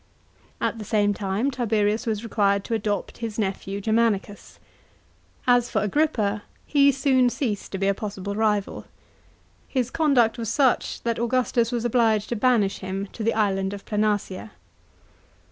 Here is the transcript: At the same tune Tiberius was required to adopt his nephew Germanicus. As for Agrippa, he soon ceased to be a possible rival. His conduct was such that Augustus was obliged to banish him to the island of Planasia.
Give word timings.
At 0.59 0.79
the 0.79 0.83
same 0.83 1.13
tune 1.13 1.51
Tiberius 1.51 2.07
was 2.07 2.23
required 2.23 2.63
to 2.63 2.73
adopt 2.73 3.19
his 3.19 3.37
nephew 3.37 3.79
Germanicus. 3.79 4.57
As 5.45 5.69
for 5.69 5.83
Agrippa, 5.83 6.41
he 6.65 6.91
soon 6.91 7.29
ceased 7.29 7.71
to 7.73 7.77
be 7.77 7.85
a 7.87 7.93
possible 7.93 8.33
rival. 8.33 8.85
His 9.67 9.91
conduct 9.91 10.39
was 10.39 10.49
such 10.49 11.03
that 11.03 11.19
Augustus 11.19 11.71
was 11.71 11.85
obliged 11.85 12.29
to 12.29 12.35
banish 12.35 12.79
him 12.79 13.09
to 13.13 13.21
the 13.23 13.35
island 13.35 13.73
of 13.75 13.85
Planasia. 13.85 14.49